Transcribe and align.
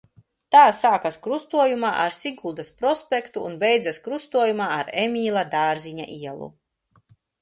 Tā 0.53 0.61
sākas 0.75 1.17
krustojumā 1.25 1.91
ar 2.05 2.15
Siguldas 2.21 2.73
prospektu 2.79 3.43
un 3.49 3.57
beidzas 3.65 4.01
krustojumā 4.09 4.71
ar 4.79 4.91
Emīla 5.03 5.45
Dārziņa 5.53 6.09
ielu. 6.17 6.49